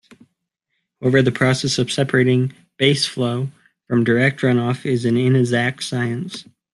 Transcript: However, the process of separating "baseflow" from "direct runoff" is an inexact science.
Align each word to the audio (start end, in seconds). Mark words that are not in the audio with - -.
However, 0.99 1.21
the 1.21 1.31
process 1.31 1.77
of 1.77 1.91
separating 1.91 2.53
"baseflow" 2.79 3.51
from 3.87 4.03
"direct 4.03 4.41
runoff" 4.41 4.83
is 4.83 5.05
an 5.05 5.15
inexact 5.15 5.83
science. 5.83 6.45